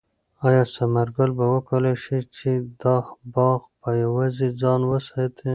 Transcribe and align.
آیا 0.47 0.63
ثمر 0.73 1.07
ګل 1.15 1.31
به 1.37 1.45
وکولای 1.53 1.95
شي 2.03 2.17
چې 2.37 2.49
دا 2.81 2.95
باغ 3.35 3.61
په 3.81 3.89
یوازې 4.03 4.47
ځان 4.61 4.81
وساتي؟ 4.85 5.49